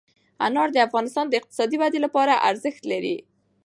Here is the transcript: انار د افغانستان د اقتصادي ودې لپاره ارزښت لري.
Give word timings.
انار 0.45 0.69
د 0.73 0.77
افغانستان 0.87 1.25
د 1.29 1.33
اقتصادي 1.39 1.77
ودې 1.79 1.99
لپاره 2.05 2.33
ارزښت 2.49 2.83
لري. 2.91 3.17